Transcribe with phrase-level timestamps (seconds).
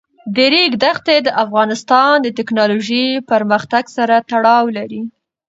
[0.35, 5.01] د ریګ دښتې د افغانستان د تکنالوژۍ پرمختګ سره تړاو لري.